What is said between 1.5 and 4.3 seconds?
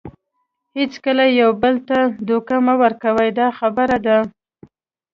بل ته دوکه مه ورکوئ دا خبره ده.